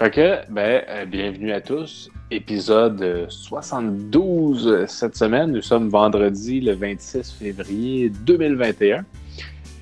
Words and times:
Fait 0.00 0.10
que, 0.10 0.50
ben, 0.50 0.82
euh, 0.88 1.04
bienvenue 1.04 1.52
à 1.52 1.60
tous. 1.60 2.08
Épisode 2.30 3.26
72 3.28 4.66
euh, 4.66 4.86
cette 4.86 5.14
semaine. 5.14 5.52
Nous 5.52 5.60
sommes 5.60 5.90
vendredi 5.90 6.62
le 6.62 6.72
26 6.72 7.32
février 7.32 8.08
2021. 8.08 9.04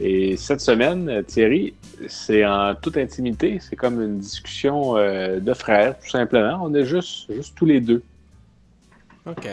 Et 0.01 0.37
cette 0.37 0.61
semaine, 0.61 1.09
euh, 1.09 1.23
Thierry, 1.23 1.73
c'est 2.09 2.45
en 2.45 2.75
toute 2.75 2.96
intimité. 2.96 3.61
C'est 3.61 3.77
comme 3.77 4.03
une 4.03 4.19
discussion 4.19 4.94
de 4.94 5.54
frères, 5.54 5.96
tout 6.01 6.10
simplement. 6.10 6.62
On 6.64 6.74
est 6.74 6.85
juste, 6.85 7.32
juste 7.32 7.54
tous 7.56 7.66
les 7.66 7.80
deux. 7.80 8.03
OK. 9.24 9.46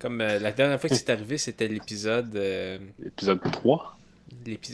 Comme 0.00 0.18
la 0.18 0.50
dernière 0.50 0.80
fois 0.80 0.90
que 0.90 0.96
c'est 0.96 1.10
arrivé, 1.10 1.38
c'était 1.38 1.68
l'épisode. 1.68 2.34
L'épisode 2.98 3.40
3 3.52 3.98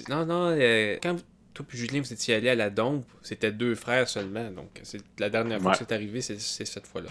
Non, 0.08 0.24
non, 0.24 0.56
quand 1.02 1.16
toi 1.55 1.64
puis 1.69 1.79
Julien, 1.79 2.01
vous 2.01 2.12
étiez 2.12 2.35
allé 2.35 2.48
à 2.48 2.55
la 2.55 2.71
Dombe, 2.71 3.03
c'était 3.23 3.53
deux 3.53 3.75
frères 3.75 4.09
seulement. 4.09 4.50
Donc, 4.50 4.69
c'est 4.82 5.00
la 5.18 5.31
dernière 5.31 5.61
fois 5.61 5.72
que 5.72 5.79
c'est 5.79 5.93
arrivé, 5.93 6.21
c'est 6.21 6.39
cette 6.39 6.86
fois-là. 6.86 7.11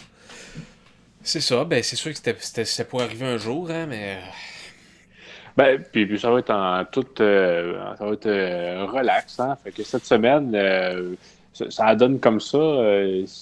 C'est 1.22 1.42
ça, 1.42 1.66
ben 1.66 1.84
c'est 1.84 1.98
sûr 1.98 2.12
que 2.12 2.18
c'était 2.18 2.84
pour 2.86 3.02
arriver 3.02 3.26
un 3.26 3.38
jour, 3.38 3.70
hein, 3.70 3.86
mais. 3.88 4.16
Euh, 4.16 4.20
ben, 5.58 5.84
puis, 5.92 6.18
ça 6.18 6.32
va 6.32 6.40
être 6.40 6.52
en 6.52 6.86
tout. 6.86 7.06
Euh, 7.20 7.78
ça 7.98 8.06
va 8.06 8.14
être 8.14 8.26
euh, 8.26 8.86
relax, 8.86 9.40
hein. 9.40 9.58
Fait 9.62 9.72
que 9.72 9.84
cette 9.84 10.06
semaine, 10.06 10.56
ça, 11.54 11.94
donne 11.96 12.20
comme 12.20 12.40
ça. 12.40 12.58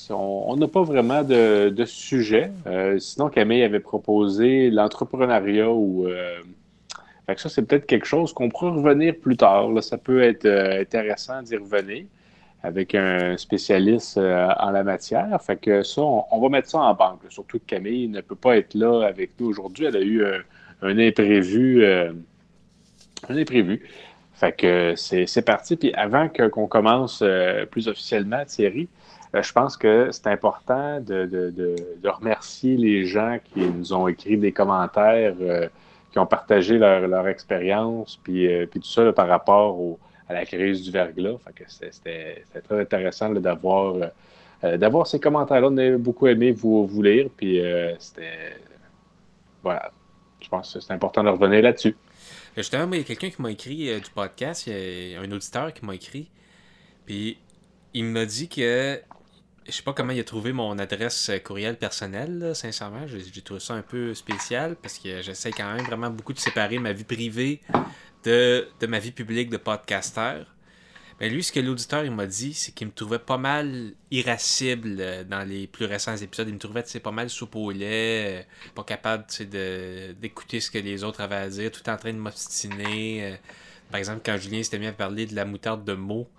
on 0.09 0.55
n'a 0.57 0.67
pas 0.67 0.81
vraiment 0.81 1.23
de, 1.23 1.69
de 1.69 1.85
sujet. 1.85 2.51
sinon, 2.97 3.29
Camille 3.29 3.61
avait 3.61 3.79
proposé 3.79 4.71
l'entrepreneuriat 4.71 5.69
ou 5.69 6.07
fait 7.27 7.39
ça, 7.39 7.49
c'est 7.49 7.63
peut-être 7.63 7.85
quelque 7.85 8.05
chose 8.05 8.33
qu'on 8.33 8.49
pourra 8.49 8.71
revenir 8.71 9.13
plus 9.17 9.35
tard. 9.35 9.69
Ça 9.83 9.97
peut 9.97 10.21
être 10.21 10.45
euh, 10.45 10.81
intéressant 10.81 11.41
d'y 11.41 11.57
revenir 11.57 12.05
avec 12.63 12.95
un 12.95 13.35
spécialiste 13.35 14.17
euh, 14.17 14.47
en 14.57 14.71
la 14.71 14.83
matière. 14.83 15.37
Fait 15.41 15.57
que 15.57 15.83
ça, 15.83 16.01
on, 16.01 16.39
va 16.39 16.49
mettre 16.49 16.69
ça 16.69 16.79
en 16.79 16.93
banque. 16.93 17.19
Surtout 17.29 17.59
que 17.59 17.65
Camille 17.65 18.07
ne 18.07 18.21
peut 18.21 18.35
pas 18.35 18.55
être 18.57 18.73
là 18.75 19.05
avec 19.05 19.31
nous 19.39 19.47
aujourd'hui. 19.47 19.85
Elle 19.85 19.97
a 19.97 20.01
eu 20.01 20.23
euh, 20.23 20.39
un 20.81 20.97
imprévu. 20.97 21.85
un 21.85 22.15
imprévu. 23.29 23.85
Fait 24.33 24.53
que 24.53 24.93
c'est 24.95 25.45
parti. 25.45 25.75
Puis 25.75 25.93
avant 25.95 26.29
qu'on 26.29 26.67
commence 26.67 27.23
plus 27.71 27.87
officiellement, 27.87 28.45
Thierry, 28.45 28.87
je 29.33 29.51
pense 29.51 29.75
que 29.75 30.09
c'est 30.11 30.27
important 30.27 31.01
de, 31.01 31.25
de, 31.25 32.09
remercier 32.09 32.77
les 32.77 33.05
gens 33.05 33.39
qui 33.43 33.61
nous 33.61 33.93
ont 33.93 34.07
écrit 34.07 34.37
des 34.37 34.51
commentaires 34.51 35.33
qui 36.11 36.19
ont 36.19 36.25
partagé 36.25 36.77
leur, 36.77 37.27
expérience, 37.27 38.19
puis, 38.23 38.47
euh, 38.47 38.65
puis 38.65 38.79
tout 38.79 38.87
ça 38.87 39.11
par 39.13 39.27
rapport 39.27 39.77
à 40.29 40.33
la 40.33 40.45
crise 40.45 40.83
du 40.83 40.91
verglas. 40.91 41.37
c'était, 41.67 42.43
très 42.67 42.81
intéressant 42.81 43.29
d'avoir, 43.31 43.95
euh, 43.95 44.07
euh, 44.63 44.77
d'avoir 44.77 45.07
ces 45.07 45.19
commentaires-là. 45.19 45.67
On 45.69 45.77
a 45.77 45.97
beaucoup 45.97 46.27
aimé 46.27 46.51
vous, 46.51 46.85
vous 46.85 47.01
lire, 47.01 47.29
puis 47.35 47.61
c'était. 47.99 48.57
Voilà. 49.63 49.91
Je 50.39 50.49
pense 50.49 50.73
que 50.73 50.79
c'est 50.79 50.93
important 50.93 51.23
de 51.23 51.29
revenir 51.29 51.61
là-dessus. 51.61 51.95
Justement, 52.55 52.93
il 52.93 52.99
y 52.99 53.01
a 53.01 53.03
quelqu'un 53.03 53.29
qui 53.29 53.41
m'a 53.41 53.51
écrit 53.51 53.99
du 53.99 54.09
podcast, 54.13 54.67
il 54.67 55.11
y 55.11 55.15
a 55.15 55.21
un 55.21 55.31
auditeur 55.31 55.73
qui 55.73 55.85
m'a 55.85 55.95
écrit, 55.95 56.29
puis 57.05 57.37
il 57.93 58.05
m'a 58.05 58.25
dit 58.25 58.47
que 58.47 58.99
je 59.67 59.73
sais 59.73 59.83
pas 59.83 59.93
comment 59.93 60.13
il 60.13 60.19
a 60.19 60.23
trouvé 60.23 60.53
mon 60.53 60.77
adresse 60.79 61.29
euh, 61.29 61.39
courriel 61.39 61.77
personnelle, 61.77 62.51
sincèrement. 62.55 63.05
J'ai 63.07 63.41
trouvé 63.41 63.59
ça 63.59 63.73
un 63.73 63.81
peu 63.81 64.13
spécial 64.13 64.75
parce 64.75 64.97
que 64.97 65.21
j'essaie 65.21 65.51
quand 65.51 65.73
même 65.73 65.85
vraiment 65.85 66.09
beaucoup 66.09 66.33
de 66.33 66.39
séparer 66.39 66.79
ma 66.79 66.93
vie 66.93 67.03
privée 67.03 67.61
de, 68.23 68.67
ma 68.87 68.99
vie 68.99 69.11
publique 69.11 69.49
de 69.49 69.57
podcaster. 69.57 70.43
Mais 71.19 71.29
lui, 71.29 71.43
ce 71.43 71.51
que 71.51 71.59
l'auditeur 71.59 72.09
m'a 72.11 72.27
dit, 72.27 72.53
c'est 72.53 72.71
qu'il 72.73 72.87
me 72.87 72.93
trouvait 72.93 73.19
pas 73.19 73.37
mal 73.37 73.93
irascible 74.11 74.97
euh, 74.99 75.23
dans 75.23 75.43
les 75.43 75.67
plus 75.67 75.85
récents 75.85 76.15
épisodes. 76.15 76.47
Il 76.47 76.53
me 76.53 76.59
trouvait 76.59 76.83
pas 77.03 77.11
mal 77.11 77.29
soupe 77.29 77.55
au 77.55 77.71
lait, 77.71 78.41
euh, 78.41 78.71
pas 78.73 78.83
capable 78.83 79.25
d'écouter 80.21 80.59
ce 80.59 80.71
que 80.71 80.77
les 80.77 81.03
autres 81.03 81.21
avaient 81.21 81.35
à 81.35 81.49
dire, 81.49 81.71
tout 81.71 81.89
en 81.89 81.97
train 81.97 82.13
de 82.13 82.19
m'obstiner. 82.19 83.37
Par 83.91 83.97
exemple, 83.97 84.21
quand 84.23 84.37
Julien 84.37 84.63
s'était 84.63 84.79
mis 84.79 84.87
à 84.87 84.93
parler 84.93 85.25
de 85.25 85.35
la 85.35 85.45
moutarde 85.45 85.83
de 85.83 85.93
mots, 85.93 86.29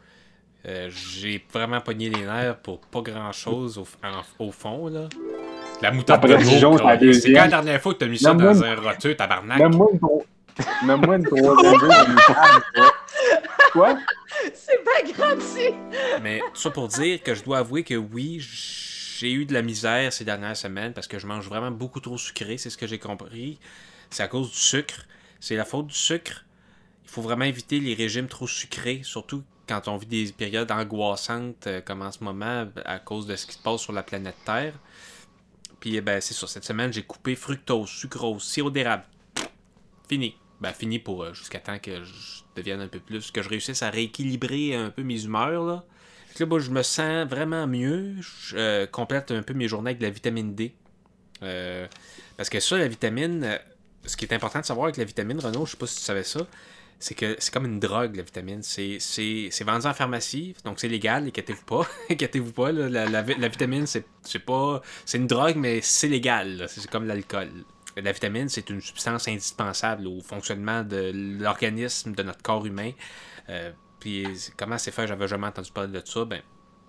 euh, 0.68 0.90
j'ai 0.90 1.42
vraiment 1.50 1.80
pogné 1.80 2.10
les 2.10 2.26
nerfs 2.26 2.58
pour 2.58 2.80
pas 2.80 3.00
grand 3.00 3.32
chose 3.32 3.78
au, 3.78 4.52
fond. 4.52 4.88
Là. 4.88 5.08
La 5.80 5.90
moutarde 5.90 6.26
de 6.26 6.34
l'eau. 6.34 7.12
C'est 7.14 7.32
quand 7.32 7.40
la 7.40 7.48
dernière 7.48 7.80
fois 7.80 7.94
que 7.94 7.98
t'as 8.00 8.06
mis 8.06 8.18
ça 8.18 8.34
dans 8.34 8.62
un 8.62 8.74
roteux, 8.74 9.14
tabarnak? 9.14 9.58
Même-moi 9.58 9.88
une, 9.92 10.86
Même 10.86 11.04
une 11.04 11.24
troisième 11.24 12.16
Quoi? 13.72 13.98
C'est 14.52 14.84
pas 14.84 15.02
grave, 15.10 15.42
Mais 16.22 16.40
tout 16.52 16.60
ça 16.60 16.70
pour 16.70 16.88
dire 16.88 17.22
que 17.22 17.34
je 17.34 17.42
dois 17.42 17.58
avouer 17.58 17.82
que 17.82 17.94
oui, 17.94 18.38
j'ai 18.40 19.32
eu 19.32 19.46
de 19.46 19.54
la 19.54 19.62
misère 19.62 20.12
ces 20.12 20.24
dernières 20.24 20.56
semaines 20.56 20.92
parce 20.92 21.06
que 21.06 21.18
je 21.18 21.26
mange 21.26 21.48
vraiment 21.48 21.70
beaucoup 21.70 22.00
trop 22.00 22.18
sucré, 22.18 22.58
c'est 22.58 22.70
ce 22.70 22.76
que 22.76 22.86
j'ai 22.86 22.98
compris. 22.98 23.58
C'est 24.10 24.22
à 24.22 24.28
cause 24.28 24.50
du 24.50 24.58
sucre. 24.58 25.06
C'est 25.40 25.56
la 25.56 25.64
faute 25.64 25.86
du 25.86 25.94
sucre. 25.94 26.44
Il 27.04 27.10
faut 27.10 27.22
vraiment 27.22 27.44
éviter 27.44 27.80
les 27.80 27.94
régimes 27.94 28.26
trop 28.26 28.46
sucrés, 28.46 29.00
surtout 29.02 29.42
quand 29.68 29.86
on 29.88 29.96
vit 29.96 30.06
des 30.06 30.32
périodes 30.32 30.70
angoissantes 30.72 31.66
euh, 31.66 31.80
comme 31.80 32.02
en 32.02 32.10
ce 32.10 32.24
moment 32.24 32.66
à 32.84 32.98
cause 32.98 33.26
de 33.26 33.36
ce 33.36 33.46
qui 33.46 33.52
se 33.52 33.58
passe 33.58 33.82
sur 33.82 33.92
la 33.92 34.02
planète 34.02 34.36
Terre. 34.44 34.74
Puis 35.78 35.96
eh 35.96 36.00
ben 36.00 36.20
c'est 36.20 36.34
ça, 36.34 36.46
cette 36.46 36.64
semaine 36.64 36.92
j'ai 36.92 37.02
coupé 37.02 37.36
fructose, 37.36 37.88
sucrose, 37.88 38.42
sirop 38.42 38.70
d'érable. 38.70 39.04
Fini. 40.08 40.34
Ben 40.60 40.72
fini 40.72 40.98
pour 40.98 41.22
euh, 41.22 41.34
jusqu'à 41.34 41.60
temps 41.60 41.78
que 41.78 42.02
je 42.02 42.42
devienne 42.56 42.80
un 42.80 42.88
peu 42.88 42.98
plus, 42.98 43.30
que 43.30 43.42
je 43.42 43.48
réussisse 43.48 43.82
à 43.82 43.90
rééquilibrer 43.90 44.74
un 44.74 44.90
peu 44.90 45.02
mes 45.02 45.22
humeurs 45.22 45.64
là. 45.64 45.84
là, 46.40 46.58
je 46.58 46.70
me 46.70 46.82
sens 46.82 47.28
vraiment 47.28 47.66
mieux. 47.66 48.14
Je 48.20 48.56
euh, 48.56 48.86
complète 48.86 49.30
un 49.30 49.42
peu 49.42 49.54
mes 49.54 49.68
journées 49.68 49.90
avec 49.90 49.98
de 49.98 50.06
la 50.06 50.10
vitamine 50.10 50.54
D. 50.54 50.74
parce 52.36 52.48
que 52.48 52.58
ça, 52.58 52.78
la 52.78 52.88
vitamine, 52.88 53.58
ce 54.04 54.16
qui 54.16 54.24
est 54.24 54.34
important 54.34 54.60
de 54.60 54.64
savoir 54.64 54.86
avec 54.86 54.96
la 54.96 55.04
vitamine, 55.04 55.38
Renaud, 55.38 55.66
je 55.66 55.72
sais 55.72 55.76
pas 55.76 55.86
si 55.86 55.96
tu 55.96 56.02
savais 56.02 56.24
ça, 56.24 56.40
c'est 56.98 57.14
que 57.14 57.36
c'est 57.38 57.52
comme 57.52 57.64
une 57.64 57.78
drogue, 57.78 58.16
la 58.16 58.22
vitamine. 58.22 58.62
C'est 58.62 59.64
vendu 59.64 59.86
en 59.86 59.94
pharmacie, 59.94 60.54
donc 60.64 60.80
c'est 60.80 60.88
légal, 60.88 61.28
inquiétez-vous 61.28 61.64
pas. 61.64 61.86
inquiétez-vous 62.10 62.52
pas, 62.52 62.72
la, 62.72 63.06
la, 63.06 63.48
vitamine, 63.48 63.86
c'est 63.86 64.04
pas. 64.44 64.82
C'est 65.04 65.18
une 65.18 65.26
drogue, 65.26 65.56
mais 65.56 65.80
c'est 65.80 66.08
légal. 66.08 66.66
C'est 66.68 66.88
comme 66.90 67.06
l'alcool. 67.06 67.50
La 67.96 68.12
vitamine, 68.12 68.48
c'est 68.48 68.68
une 68.70 68.80
substance 68.80 69.28
indispensable 69.28 70.06
au 70.06 70.20
fonctionnement 70.20 70.82
de 70.82 71.12
l'organisme, 71.40 72.14
de 72.14 72.22
notre 72.22 72.42
corps 72.42 72.64
humain. 72.64 72.92
Euh, 73.48 73.72
puis 73.98 74.26
comment 74.56 74.78
c'est 74.78 74.92
fait, 74.92 75.06
j'avais 75.06 75.26
jamais 75.26 75.46
entendu 75.46 75.70
parler 75.72 75.92
de 75.92 76.02
ça. 76.04 76.24
Ben, 76.24 76.42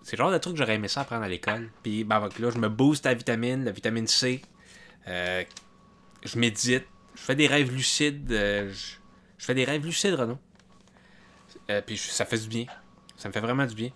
c'est 0.04 0.18
le 0.18 0.24
genre 0.24 0.32
de 0.32 0.38
truc 0.38 0.54
que 0.54 0.60
j'aurais 0.60 0.76
aimé 0.76 0.88
ça 0.88 1.02
apprendre 1.02 1.24
à 1.24 1.30
l'école. 1.30 1.70
Puis 1.84 2.04
ben, 2.04 2.30
là, 2.40 2.50
je 2.50 2.58
me 2.58 2.70
booste 2.70 3.06
la 3.06 3.14
vitamine, 3.14 3.64
la 3.64 3.72
vitamine 3.72 4.08
C. 4.08 4.42
Euh, 5.08 5.44
je 6.24 6.38
médite, 6.38 6.86
je 7.16 7.22
fais 7.22 7.36
des 7.36 7.48
rêves 7.48 7.72
lucides. 7.72 8.32
Euh, 8.32 8.72
fais 9.46 9.54
des 9.54 9.66
rêves 9.66 9.86
lucides, 9.86 10.16
Renaud. 10.16 10.38
Euh, 11.70 11.82
puis 11.86 11.98
ça 11.98 12.26
fait 12.26 12.38
du 12.38 12.48
bien. 12.48 12.66
Ça 13.16 13.28
me 13.28 13.34
fait 13.34 13.40
vraiment 13.40 13.66
du 13.66 13.76
bien. 13.76 13.90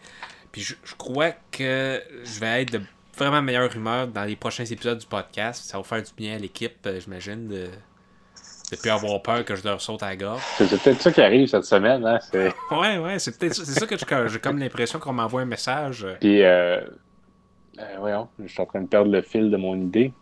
Puis 0.51 0.61
je, 0.61 0.95
crois 0.97 1.31
que 1.51 2.01
je 2.23 2.39
vais 2.39 2.61
être 2.61 2.73
de 2.73 2.81
vraiment 3.17 3.41
meilleure 3.41 3.75
humeur 3.75 4.07
dans 4.07 4.23
les 4.23 4.35
prochains 4.35 4.65
épisodes 4.65 4.99
du 4.99 5.07
podcast. 5.07 5.65
Ça 5.65 5.77
va 5.77 5.83
faire 5.83 6.03
du 6.03 6.11
bien 6.15 6.35
à 6.35 6.39
l'équipe, 6.39 6.75
euh, 6.85 6.99
j'imagine, 6.99 7.47
de 7.47 7.67
ne 8.71 8.77
plus 8.77 8.89
avoir 8.89 9.21
peur 9.21 9.43
que 9.45 9.55
je 9.55 9.63
leur 9.63 9.81
saute 9.81 10.03
à 10.03 10.09
la 10.09 10.15
gorge. 10.15 10.41
C'est 10.57 10.69
peut-être 10.69 11.01
ça 11.01 11.11
qui 11.11 11.21
arrive 11.21 11.47
cette 11.47 11.65
semaine. 11.65 12.05
Hein? 12.05 12.19
ouais, 12.71 12.97
ouais, 12.97 13.19
c'est 13.19 13.37
peut-être 13.37 13.55
ça. 13.55 13.65
C'est 13.65 13.79
ça 13.79 13.87
que 13.87 13.97
j'ai 14.27 14.39
comme 14.39 14.59
l'impression 14.59 14.99
qu'on 14.99 15.13
m'envoie 15.13 15.41
un 15.41 15.45
message. 15.45 16.05
Puis, 16.19 16.43
euh, 16.43 16.81
euh, 17.79 17.95
voyons, 17.97 18.29
je 18.39 18.47
suis 18.47 18.61
en 18.61 18.65
train 18.65 18.81
de 18.81 18.87
perdre 18.87 19.11
le 19.11 19.21
fil 19.21 19.49
de 19.49 19.57
mon 19.57 19.75
idée. 19.75 20.13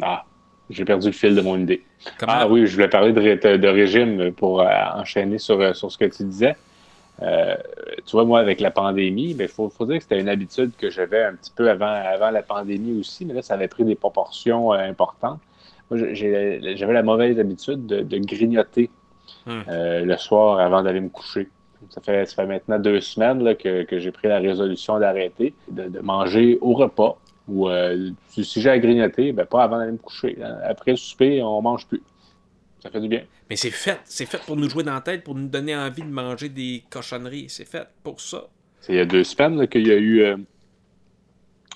Ah, 0.00 0.24
j'ai 0.70 0.84
perdu 0.84 1.06
le 1.08 1.12
fil 1.12 1.34
de 1.34 1.40
mon 1.40 1.58
idée. 1.58 1.82
Ah 2.26 2.48
oui, 2.48 2.66
je 2.66 2.74
voulais 2.74 2.88
parler 2.88 3.12
de, 3.12 3.56
de 3.56 3.68
régime 3.68 4.32
pour 4.32 4.60
euh, 4.60 4.66
enchaîner 4.94 5.38
sur, 5.38 5.60
euh, 5.60 5.72
sur 5.74 5.90
ce 5.90 5.98
que 5.98 6.06
tu 6.06 6.24
disais. 6.24 6.56
Euh, 7.22 7.54
tu 8.06 8.12
vois, 8.12 8.24
moi, 8.24 8.40
avec 8.40 8.60
la 8.60 8.70
pandémie, 8.70 9.30
il 9.30 9.36
ben, 9.36 9.46
faut, 9.46 9.68
faut, 9.68 9.86
dire 9.86 9.98
que 9.98 10.02
c'était 10.02 10.20
une 10.20 10.28
habitude 10.28 10.72
que 10.76 10.90
j'avais 10.90 11.22
un 11.22 11.34
petit 11.34 11.52
peu 11.54 11.70
avant, 11.70 11.86
avant 11.86 12.30
la 12.30 12.42
pandémie 12.42 12.98
aussi, 12.98 13.24
mais 13.24 13.34
là, 13.34 13.42
ça 13.42 13.54
avait 13.54 13.68
pris 13.68 13.84
des 13.84 13.94
proportions 13.94 14.72
importantes. 14.72 15.40
Moi, 15.90 16.12
j'avais 16.12 16.92
la 16.92 17.02
mauvaise 17.02 17.38
habitude 17.38 17.86
de, 17.86 18.18
grignoter 18.18 18.90
hmm. 19.46 19.60
le 19.68 20.16
soir 20.16 20.58
avant 20.58 20.82
d'aller 20.82 21.00
me 21.00 21.10
coucher. 21.10 21.48
Ça 21.90 22.00
fait, 22.00 22.24
ça 22.24 22.36
fait 22.36 22.46
maintenant 22.46 22.78
deux 22.78 23.00
semaines 23.00 23.44
là, 23.44 23.54
que, 23.54 23.82
que 23.84 23.98
j'ai 23.98 24.10
pris 24.10 24.28
la 24.28 24.38
résolution 24.38 24.98
d'arrêter, 24.98 25.54
de, 25.70 25.84
de, 25.84 26.00
manger 26.00 26.58
au 26.62 26.72
repas. 26.72 27.18
Ou 27.48 27.68
euh, 27.68 28.10
si 28.28 28.60
j'ai 28.60 28.70
à 28.70 28.78
grignoter, 28.78 29.32
ben, 29.32 29.44
pas 29.44 29.64
avant 29.64 29.78
d'aller 29.78 29.92
me 29.92 29.98
coucher. 29.98 30.38
Après 30.64 30.92
le 30.92 30.96
souper, 30.96 31.42
on 31.42 31.60
mange 31.60 31.86
plus. 31.86 32.02
Ça 32.82 32.90
fait 32.90 33.00
du 33.00 33.08
bien. 33.08 33.22
Mais 33.50 33.56
c'est 33.56 33.70
fait. 33.70 34.00
C'est 34.04 34.26
fait 34.26 34.40
pour 34.44 34.56
nous 34.56 34.68
jouer 34.68 34.82
dans 34.82 34.94
la 34.94 35.00
tête, 35.00 35.24
pour 35.24 35.34
nous 35.34 35.48
donner 35.48 35.76
envie 35.76 36.02
de 36.02 36.08
manger 36.08 36.48
des 36.48 36.84
cochonneries. 36.90 37.46
C'est 37.48 37.66
fait 37.66 37.86
pour 38.02 38.20
ça. 38.20 38.44
C'est 38.80 38.92
il 38.94 38.96
y 38.96 39.00
a 39.00 39.04
deux 39.04 39.24
semaines 39.24 39.66
qu'il 39.68 39.86
y 39.86 39.92
a 39.92 39.96
eu, 39.96 40.20
euh, 40.22 40.36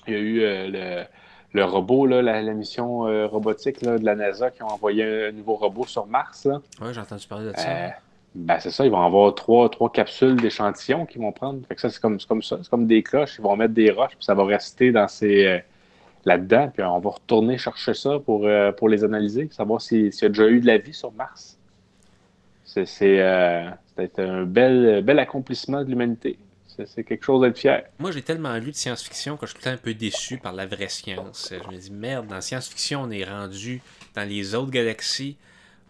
il 0.07 0.13
y 0.13 0.15
a 0.15 0.19
eu 0.19 0.41
euh, 0.41 1.05
le, 1.53 1.63
robot, 1.63 2.05
là, 2.05 2.21
la, 2.21 2.41
mission 2.53 3.01
robotique 3.27 3.81
de 3.83 4.03
la 4.03 4.15
NASA 4.15 4.51
qui 4.51 4.63
ont 4.63 4.67
envoyé 4.67 5.27
un 5.27 5.31
nouveau 5.31 5.55
robot 5.55 5.85
sur 5.85 6.05
Mars. 6.05 6.47
Oui, 6.81 6.93
j'ai 6.93 6.99
entendu 6.99 7.27
parler 7.27 7.51
de 7.51 7.57
ça. 7.57 7.93
Ben, 8.35 8.59
c'est 8.59 8.71
ça, 8.71 8.85
ils 8.85 8.91
vont 8.91 9.03
avoir 9.03 9.33
trois, 9.33 9.69
trois 9.69 9.91
capsules 9.91 10.35
d'échantillons 10.35 11.05
qu'ils 11.05 11.21
vont 11.21 11.31
prendre. 11.31 11.65
Fait 11.67 11.75
que 11.75 11.81
ça, 11.81 11.89
c'est 11.89 11.99
comme, 11.99 12.19
comme 12.19 12.43
ça. 12.43 12.59
C'est 12.61 12.69
comme 12.69 12.85
des 12.85 13.01
cloches. 13.01 13.37
Ils 13.39 13.41
vont 13.41 13.55
mettre 13.55 13.73
des 13.73 13.89
roches, 13.89 14.15
puis 14.15 14.25
ça 14.25 14.35
va 14.35 14.45
rester 14.45 14.91
dans 14.91 15.07
ces. 15.07 15.45
Euh, 15.45 15.59
là-dedans. 16.25 16.69
Puis 16.73 16.83
on 16.83 16.99
va 16.99 17.09
retourner 17.09 17.57
chercher 17.57 17.93
ça 17.93 18.19
pour, 18.19 18.45
euh, 18.45 18.71
pour 18.71 18.89
les 18.89 19.03
analyser, 19.03 19.49
savoir 19.51 19.81
s'il 19.81 20.13
y 20.13 20.25
a 20.25 20.29
déjà 20.29 20.47
eu 20.47 20.59
de 20.59 20.67
la 20.67 20.77
vie 20.77 20.93
sur 20.93 21.11
Mars. 21.11 21.57
C'est 22.65 22.85
euh, 23.01 23.69
un 24.17 24.43
bel, 24.43 25.01
bel 25.03 25.19
accomplissement 25.19 25.83
de 25.83 25.89
l'humanité. 25.89 26.37
C'est 26.85 27.03
quelque 27.03 27.25
chose 27.25 27.41
d'être 27.41 27.57
fier. 27.57 27.83
Moi, 27.97 28.11
j'ai 28.11 28.21
tellement 28.21 28.55
lu 28.55 28.71
de 28.71 28.75
science-fiction 28.75 29.35
que 29.35 29.45
je 29.45 29.51
suis 29.51 29.61
tout 29.61 29.67
un 29.67 29.75
peu 29.75 29.93
déçu 29.93 30.37
par 30.37 30.53
la 30.53 30.65
vraie 30.65 30.87
science. 30.87 31.51
Je 31.51 31.75
me 31.75 31.77
dis, 31.77 31.91
merde, 31.91 32.27
dans 32.27 32.39
science-fiction, 32.39 33.01
on 33.01 33.11
est 33.11 33.25
rendu 33.25 33.81
dans 34.15 34.23
les 34.23 34.55
autres 34.55 34.71
galaxies 34.71 35.35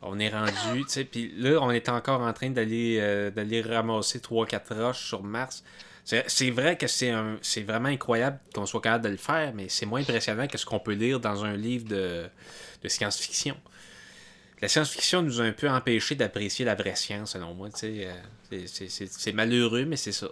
on 0.02 0.20
est 0.20 0.30
rendu, 0.30 0.84
tu 0.86 0.90
sais, 0.90 1.04
puis 1.04 1.34
là, 1.38 1.60
on 1.62 1.72
est 1.72 1.90
encore 1.90 2.22
en 2.22 2.32
train 2.34 2.50
d'aller 2.50 2.98
euh, 3.00 3.32
d'aller 3.32 3.62
ramasser 3.62 4.20
3-4 4.20 4.74
roches 4.74 5.06
sur 5.06 5.24
Mars. 5.24 5.64
C'est 6.04 6.50
vrai 6.50 6.76
que 6.76 6.88
c'est 6.88 7.62
vraiment 7.62 7.90
incroyable 7.90 8.40
qu'on 8.56 8.66
soit 8.66 8.82
capable 8.82 9.04
de 9.04 9.10
le 9.10 9.18
faire, 9.18 9.54
mais 9.54 9.70
c'est 9.70 9.86
moins 9.86 10.02
impressionnant 10.02 10.48
que 10.48 10.58
ce 10.58 10.66
qu'on 10.66 10.80
peut 10.80 10.94
lire 10.94 11.20
dans 11.20 11.46
un 11.46 11.56
livre 11.56 11.88
de, 11.88 12.26
de 12.82 12.88
science-fiction. 12.88 13.56
La 14.62 14.68
science-fiction 14.68 15.22
nous 15.22 15.40
a 15.40 15.44
un 15.44 15.52
peu 15.52 15.70
empêché 15.70 16.16
d'apprécier 16.16 16.66
la 16.66 16.74
vraie 16.74 16.96
science, 16.96 17.34
selon 17.34 17.54
moi. 17.54 17.70
Euh, 17.84 18.14
c'est 18.52 19.34
malheureux, 19.34 19.86
mais 19.86 19.98
c'est 19.98 20.12
ça. 20.12 20.30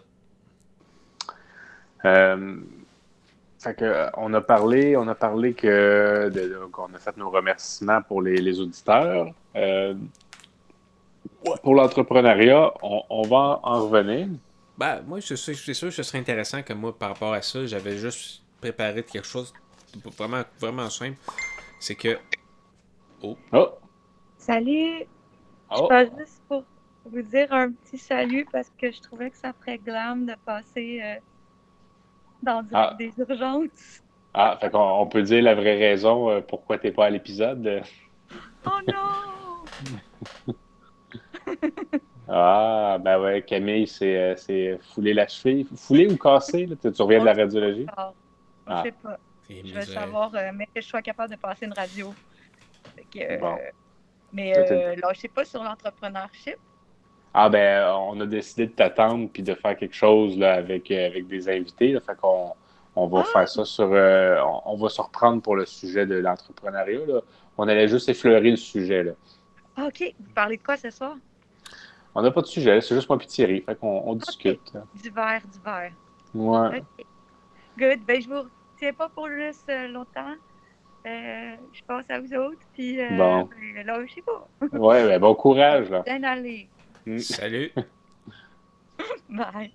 Euh, 2.06 2.58
fait 3.60 3.76
que, 3.76 4.08
on 4.18 4.34
a 4.34 4.42
parlé, 4.42 4.96
on 4.96 5.08
a 5.08 5.16
parlé 5.16 5.54
que 5.54 6.32
qu'on 6.72 6.94
a 6.94 7.00
fait 7.00 7.18
nos 7.18 7.30
remerciements 7.30 8.02
pour 8.02 8.22
les, 8.22 8.60
auditeurs. 8.60 9.32
Euh, 9.56 9.96
pour 11.64 11.76
l'entrepreneuriat, 11.76 12.74
on, 12.82 13.22
va 13.24 13.60
en 13.64 13.88
revenir. 13.88 14.28
Ben, 14.78 15.02
moi, 15.08 15.20
je 15.20 15.34
suis, 15.34 15.56
sûr 15.56 15.88
que 15.88 15.96
ce 15.96 16.04
serait 16.04 16.20
intéressant 16.20 16.62
que 16.62 16.74
moi, 16.74 16.98
par 16.98 17.10
rapport 17.10 17.34
à 17.34 17.42
ça, 17.42 17.66
j'avais 17.66 17.98
juste 17.98 18.44
préparé 18.62 19.04
quelque 19.04 19.26
chose 19.26 19.54
vraiment, 20.18 20.44
vraiment 20.60 20.90
simple. 20.90 21.18
C'est 21.80 21.96
que. 21.96 22.18
Oh. 23.24 23.38
oh. 23.54 23.70
Salut! 24.38 25.00
Je 25.72 25.78
oh. 25.78 25.88
passe 25.88 26.10
juste 26.18 26.42
pour 26.48 26.64
vous 27.06 27.22
dire 27.22 27.52
un 27.52 27.72
petit 27.72 27.98
salut 27.98 28.46
parce 28.52 28.72
que 28.78 28.92
je 28.92 29.02
trouvais 29.02 29.32
que 29.32 29.38
ça 29.38 29.54
ferait 29.54 29.80
glam 29.80 30.26
de 30.26 30.36
passer. 30.46 31.00
Euh, 31.04 31.16
dans 32.44 32.66
ah. 32.74 32.96
des 32.98 33.12
urgences. 33.18 34.02
Ah, 34.34 34.58
fait 34.60 34.70
qu'on 34.70 35.02
on 35.02 35.08
peut 35.08 35.24
dire 35.24 35.42
la 35.42 35.56
vraie 35.56 35.78
raison 35.78 36.30
euh, 36.30 36.42
pourquoi 36.42 36.78
t'es 36.78 36.92
pas 36.92 37.06
à 37.06 37.10
l'épisode. 37.10 37.82
Oh 38.66 38.70
non! 38.88 40.54
ah, 42.30 42.98
ben 43.00 43.20
ouais, 43.20 43.42
Camille, 43.42 43.88
c'est, 43.88 44.18
euh, 44.18 44.36
c'est 44.36 44.80
fouler 44.94 45.14
la 45.14 45.28
cheville. 45.28 45.66
Fouler 45.76 46.12
ou 46.12 46.18
casser? 46.18 46.66
Là? 46.66 46.76
Tu, 46.82 47.02
reviens 47.02 47.20
de 47.22 47.26
la 47.26 47.34
radiologie? 47.34 47.88
Ah. 47.96 48.14
Je 48.68 48.82
sais 48.84 48.96
pas. 49.02 49.18
Je 49.50 49.74
veux 49.74 49.82
savoir, 49.82 50.36
euh, 50.36 50.52
mais 50.54 50.66
que 50.66 50.82
je 50.82 50.88
sois 50.88 51.02
capable 51.02 51.32
de 51.32 51.40
passer 51.40 51.66
une 51.66 51.74
radio. 51.74 52.14
mais 54.34 54.54
là, 54.54 55.14
je 55.14 55.20
sais 55.20 55.28
pas 55.30 55.46
sur 55.46 55.64
l'entrepreneurship. 55.64 56.58
Ah 57.34 57.50
ben, 57.50 57.94
on 57.94 58.20
a 58.22 58.26
décidé 58.26 58.68
de 58.68 58.72
t'attendre 58.72 59.30
puis 59.32 59.44
de 59.44 59.54
faire 59.54 59.78
quelque 59.78 59.96
chose 59.96 60.38
là, 60.38 60.54
avec, 60.54 60.90
euh, 60.90 61.08
avec 61.08 61.28
des 61.28 61.50
invités. 61.50 61.92
Là, 61.92 62.00
fait 62.00 62.16
qu'on 62.16 62.54
on 62.96 63.08
va 63.08 63.22
ah! 63.22 63.30
faire 63.32 63.48
ça 63.48 63.66
sur. 63.66 63.90
Euh, 63.92 64.42
on, 64.66 64.78
va 64.78 64.90
se 64.90 65.02
reprendre 65.02 65.42
pour 65.42 65.56
le 65.56 65.66
sujet 65.66 66.06
de 66.06 66.16
l'entrepreneuriat. 66.16 67.22
On 67.58 67.68
allait 67.68 67.88
juste 67.88 68.10
effleurer 68.10 68.52
le 68.52 68.58
sujet. 68.58 69.04
Là. 69.04 69.12
Ah, 69.76 69.86
OK. 69.88 70.16
Vous 70.20 70.34
parlez 70.34 70.58
de 70.58 70.64
quoi 70.64 70.78
ce 70.78 70.90
soir? 70.90 71.16
On 72.16 72.24
n'a 72.24 72.32
pas 72.32 72.42
de 72.42 72.48
sujet, 72.48 72.82
c'est 72.82 72.96
juste 72.96 73.08
moi 73.08 73.20
et 73.22 73.26
Thierry. 73.28 73.62
Fait 73.62 73.76
qu'on 73.76 74.02
on 74.06 74.16
discute. 74.16 74.74
Du 75.04 75.12
verre, 75.12 75.42
du 75.54 75.60
verre. 75.64 75.92
Ouais. 76.34 76.84
Good. 77.78 78.00
Ben, 78.08 78.20
je 78.20 78.28
vous 78.28 78.50
retiens 78.74 78.94
pas 78.94 79.10
pour 79.10 79.28
juste 79.30 79.70
euh, 79.70 79.88
longtemps. 79.90 80.34
je 81.06 81.84
passe 81.86 82.10
à 82.10 82.20
vous 82.20 82.34
autres, 82.34 82.58
puis 82.74 82.98
bon. 83.12 83.48
ben, 83.76 83.86
là, 83.86 84.04
je 84.08 84.14
sais 84.16 84.24
pas. 84.24 84.48
ouais, 84.76 85.06
ben, 85.06 85.20
bon 85.20 85.36
courage. 85.36 85.92
Là. 85.92 86.02
Bien 86.02 86.24
aller. 86.24 86.68
Mm. 87.08 87.20
Salut. 87.20 87.72
Bye. 89.30 89.72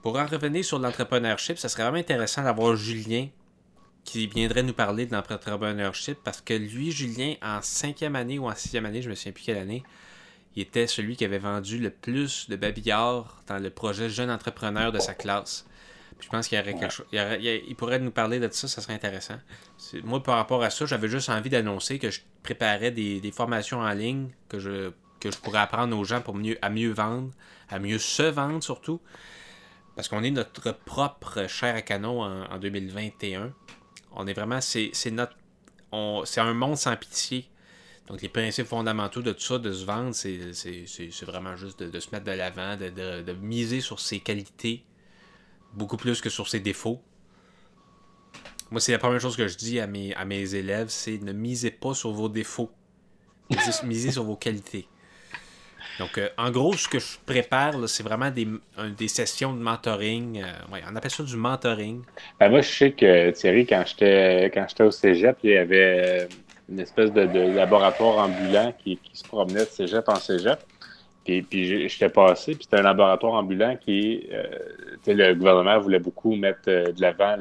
Pour 0.00 0.16
en 0.16 0.26
revenir 0.26 0.64
sur 0.64 0.78
l'entrepreneurship, 0.78 1.58
ça 1.58 1.68
serait 1.68 1.82
vraiment 1.82 1.98
intéressant 1.98 2.44
d'avoir 2.44 2.76
Julien 2.76 3.26
qui 4.04 4.28
viendrait 4.28 4.62
nous 4.62 4.72
parler 4.72 5.06
de 5.06 5.12
l'entrepreneurship 5.12 6.18
parce 6.22 6.40
que 6.40 6.54
lui, 6.54 6.92
Julien, 6.92 7.34
en 7.42 7.60
cinquième 7.62 8.14
année 8.14 8.38
ou 8.38 8.48
en 8.48 8.54
sixième 8.54 8.86
année, 8.86 9.02
je 9.02 9.10
me 9.10 9.16
souviens 9.16 9.32
plus 9.32 9.42
quelle 9.42 9.58
année, 9.58 9.82
il 10.54 10.62
était 10.62 10.86
celui 10.86 11.16
qui 11.16 11.24
avait 11.24 11.38
vendu 11.38 11.78
le 11.78 11.90
plus 11.90 12.48
de 12.48 12.54
babillards 12.54 13.42
dans 13.48 13.58
le 13.58 13.70
projet 13.70 14.08
Jeune 14.08 14.30
Entrepreneur 14.30 14.92
de 14.92 15.00
sa 15.00 15.14
classe 15.14 15.66
je 16.20 16.28
pense 16.28 16.48
qu'il 16.48 16.58
y 16.58 16.60
aurait 16.60 16.74
quelque 16.74 16.92
chose. 16.92 17.06
Il, 17.12 17.74
pourrait 17.76 17.98
nous 17.98 18.10
parler 18.10 18.40
de 18.40 18.48
ça, 18.50 18.68
ça 18.68 18.80
serait 18.80 18.94
intéressant. 18.94 19.38
Moi, 20.04 20.22
par 20.22 20.36
rapport 20.36 20.62
à 20.62 20.70
ça, 20.70 20.86
j'avais 20.86 21.08
juste 21.08 21.28
envie 21.28 21.50
d'annoncer 21.50 21.98
que 21.98 22.10
je 22.10 22.20
préparais 22.42 22.90
des, 22.90 23.32
formations 23.32 23.80
en 23.80 23.92
ligne 23.92 24.30
que 24.48 24.58
je, 24.58 24.90
que 25.20 25.30
je 25.30 25.38
pourrais 25.38 25.60
apprendre 25.60 25.96
aux 25.96 26.04
gens 26.04 26.20
pour 26.20 26.34
mieux, 26.34 26.58
à 26.62 26.70
mieux 26.70 26.92
vendre, 26.92 27.30
à 27.68 27.78
mieux 27.78 27.98
se 27.98 28.22
vendre 28.22 28.62
surtout. 28.62 29.00
Parce 29.98 30.08
qu'on 30.08 30.22
est 30.22 30.30
notre 30.30 30.72
propre 30.72 31.48
chair 31.48 31.74
à 31.74 31.82
canon 31.82 32.22
en, 32.22 32.58
2021. 32.58 33.52
On 34.12 34.26
est 34.26 34.32
vraiment. 34.32 34.60
C'est 34.60 34.92
notre. 35.10 35.36
C'est 36.24 36.40
un 36.40 36.54
monde 36.54 36.76
sans 36.76 36.94
pitié. 36.96 37.48
Donc, 38.06 38.22
les 38.22 38.28
principes 38.28 38.66
fondamentaux 38.66 39.22
de 39.22 39.32
tout 39.32 39.40
ça, 39.40 39.58
de 39.58 39.72
se 39.72 39.84
vendre, 39.84 40.14
c'est 40.14 41.24
vraiment 41.26 41.56
juste 41.56 41.82
de, 41.82 42.00
se 42.00 42.10
mettre 42.12 42.24
de 42.24 42.30
l'avant, 42.30 42.76
de, 42.76 42.90
de, 43.22 43.32
miser 43.32 43.80
sur 43.80 44.00
ses 44.00 44.20
qualités, 44.20 44.84
beaucoup 45.72 45.96
plus 45.96 46.20
que 46.20 46.30
sur 46.30 46.48
ses 46.48 46.60
défauts. 46.60 47.00
Moi, 48.70 48.80
c'est 48.80 48.92
la 48.92 48.98
première 48.98 49.20
chose 49.20 49.36
que 49.36 49.48
je 49.48 49.56
dis 49.56 49.80
à 49.80 49.86
mes, 49.86 50.14
à 50.14 50.24
mes 50.24 50.54
élèves, 50.54 50.88
c'est 50.88 51.22
ne 51.22 51.32
misez 51.32 51.70
pas 51.70 51.94
sur 51.94 52.12
vos 52.12 52.28
défauts. 52.28 52.70
Misez, 53.84 54.10
sur 54.12 54.24
vos 54.24 54.36
qualités. 54.36 54.86
Donc, 55.98 56.18
euh, 56.18 56.28
en 56.36 56.50
gros, 56.50 56.74
ce 56.74 56.86
que 56.86 56.98
je 56.98 57.16
prépare, 57.24 57.88
c'est 57.88 58.02
vraiment 58.02 58.30
des, 58.30 58.46
des, 58.96 59.08
sessions 59.08 59.54
de 59.54 59.58
mentoring. 59.58 60.42
Euh, 60.42 60.78
on 60.88 60.94
appelle 60.94 61.10
ça 61.10 61.22
du 61.22 61.36
mentoring. 61.36 62.02
Ben, 62.38 62.50
moi, 62.50 62.60
je 62.60 62.68
sais 62.68 62.92
que 62.92 63.30
Thierry, 63.30 63.66
quand 63.66 63.82
j'étais 63.86 64.50
quand 64.52 64.66
j'étais 64.68 64.84
au 64.84 64.90
cégep, 64.90 65.38
il 65.42 65.50
y 65.50 65.56
avait 65.56 66.22
euh, 66.22 66.26
une 66.68 66.80
espèce 66.80 67.10
de, 67.10 67.22
laboratoire 67.56 68.18
ambulant 68.18 68.72
qui, 68.84 68.98
qui, 68.98 69.16
se 69.16 69.24
promenait 69.24 69.64
de 69.64 69.70
cégep 69.70 70.08
en 70.08 70.16
cégep. 70.16 70.60
Puis, 71.28 71.42
puis 71.42 71.88
j'étais 71.90 72.08
passé, 72.08 72.54
puis 72.54 72.64
c'était 72.64 72.78
un 72.78 72.84
laboratoire 72.84 73.34
ambulant 73.34 73.76
qui, 73.76 74.26
euh, 74.32 74.44
le 75.06 75.34
gouvernement 75.34 75.78
voulait 75.78 75.98
beaucoup 75.98 76.34
mettre 76.34 76.60
euh, 76.68 76.90
de 76.90 77.02
l'avant 77.02 77.36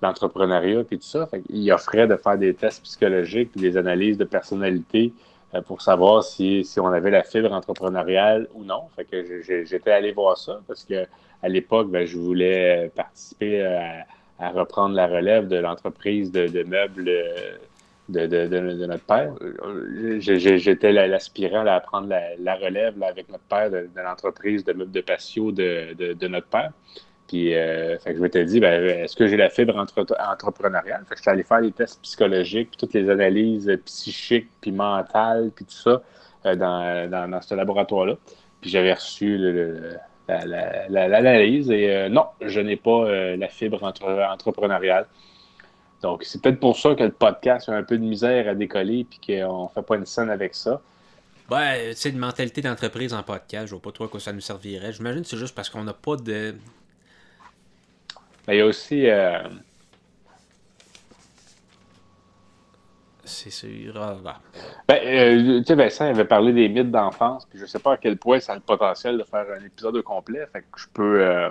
l'entrepreneuriat, 0.00 0.84
puis 0.84 0.98
tout 0.98 1.06
ça. 1.06 1.28
il 1.48 1.72
offrait 1.72 2.06
de 2.06 2.14
faire 2.14 2.38
des 2.38 2.54
tests 2.54 2.84
psychologiques, 2.84 3.50
puis 3.50 3.60
des 3.60 3.76
analyses 3.76 4.18
de 4.18 4.24
personnalité 4.24 5.12
euh, 5.52 5.62
pour 5.62 5.82
savoir 5.82 6.22
si, 6.22 6.64
si, 6.64 6.78
on 6.78 6.86
avait 6.86 7.10
la 7.10 7.24
fibre 7.24 7.52
entrepreneuriale 7.52 8.46
ou 8.54 8.62
non. 8.62 8.82
Fait 8.94 9.04
que 9.04 9.42
j'étais 9.64 9.90
allé 9.90 10.12
voir 10.12 10.38
ça 10.38 10.60
parce 10.68 10.84
que 10.84 11.04
à 11.42 11.48
l'époque, 11.48 11.90
ben, 11.90 12.06
je 12.06 12.16
voulais 12.16 12.88
participer 12.94 13.66
à, 14.38 14.50
reprendre 14.50 14.94
la 14.94 15.08
relève 15.08 15.48
de 15.48 15.56
l'entreprise 15.56 16.30
de, 16.30 16.46
de, 16.46 16.62
meubles 16.62 17.10
de, 18.12 18.86
notre 18.86 19.04
père. 19.04 19.32
J'étais 20.18 20.92
l'aspirant 20.92 21.66
à 21.66 21.80
prendre 21.80 22.08
la, 22.08 22.54
relève 22.56 23.02
avec 23.02 23.28
notre 23.30 23.44
père 23.44 23.70
de, 23.70 23.88
l'entreprise 23.96 24.64
de 24.64 24.72
meubles 24.72 24.92
de 24.92 25.00
patio 25.00 25.52
de, 25.52 26.28
notre 26.28 26.46
père. 26.46 26.72
Puis, 27.28 27.54
euh, 27.54 27.96
je 28.04 28.20
m'étais 28.20 28.44
dit, 28.44 28.60
ben, 28.60 28.84
est-ce 28.84 29.16
que 29.16 29.26
j'ai 29.26 29.38
la 29.38 29.48
fibre 29.48 29.74
entrepreneuriale? 29.76 31.04
Fait 31.08 31.16
je 31.16 31.22
suis 31.22 31.30
allé 31.30 31.42
faire 31.42 31.60
les 31.60 31.72
tests 31.72 32.02
psychologiques, 32.02 32.70
puis 32.70 32.76
toutes 32.76 32.92
les 32.92 33.08
analyses 33.08 33.70
psychiques, 33.86 34.50
puis 34.60 34.70
mentales, 34.70 35.50
puis 35.54 35.64
tout 35.64 35.72
ça 35.72 36.02
euh, 36.44 36.54
dans, 36.54 37.40
ce 37.40 37.54
laboratoire-là. 37.54 38.16
Puis 38.60 38.68
j'avais 38.70 38.92
reçu 38.92 39.38
l'analyse 40.28 41.70
et 41.70 41.90
euh, 41.90 42.08
non, 42.10 42.26
je 42.42 42.60
n'ai 42.60 42.76
pas 42.76 43.34
la 43.36 43.48
fibre 43.48 43.82
entrepreneuriale. 43.82 45.06
Donc, 46.02 46.24
c'est 46.24 46.42
peut-être 46.42 46.60
pour 46.60 46.76
ça 46.76 46.94
que 46.94 47.04
le 47.04 47.12
podcast 47.12 47.68
a 47.68 47.72
un 47.72 47.84
peu 47.84 47.96
de 47.96 48.02
misère 48.02 48.48
à 48.48 48.54
décoller 48.54 49.06
et 49.28 49.40
qu'on 49.40 49.64
ne 49.64 49.68
fait 49.68 49.82
pas 49.82 49.96
une 49.96 50.06
scène 50.06 50.30
avec 50.30 50.54
ça. 50.54 50.80
Ouais, 51.50 51.92
c'est 51.94 52.10
une 52.10 52.18
mentalité 52.18 52.60
d'entreprise 52.60 53.14
en 53.14 53.22
podcast. 53.22 53.66
Je 53.66 53.72
vois 53.72 53.82
pas 53.82 53.92
trop 53.92 54.04
à 54.04 54.08
quoi 54.08 54.20
ça 54.20 54.32
nous 54.32 54.40
servirait. 54.40 54.92
J'imagine 54.92 55.22
que 55.22 55.28
c'est 55.28 55.36
juste 55.36 55.54
parce 55.54 55.70
qu'on 55.70 55.84
n'a 55.84 55.92
pas 55.92 56.16
de. 56.16 56.54
Mais 58.48 58.56
il 58.56 58.58
y 58.58 58.62
a 58.62 58.66
aussi. 58.66 59.08
Euh, 59.08 59.38
c'est 63.24 63.50
sûr. 63.50 63.94
Ah, 63.96 64.16
bah. 64.22 64.40
Ben, 64.88 64.98
euh, 65.04 65.58
tu 65.60 65.66
sais, 65.66 65.74
Vincent 65.74 66.06
avait 66.06 66.24
parlé 66.24 66.52
des 66.52 66.68
mythes 66.68 66.90
d'enfance, 66.90 67.46
puis 67.46 67.58
je 67.58 67.66
sais 67.66 67.78
pas 67.78 67.94
à 67.94 67.96
quel 67.96 68.16
point 68.16 68.40
ça 68.40 68.52
a 68.52 68.54
le 68.56 68.60
potentiel 68.60 69.18
de 69.18 69.24
faire 69.24 69.46
un 69.58 69.64
épisode 69.64 70.00
complet. 70.02 70.44
Fait 70.52 70.60
que 70.60 70.78
je 70.78 70.86
peux, 70.92 71.20
euh, 71.20 71.50